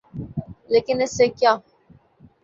[0.71, 1.53] لیکن اس سے کیا؟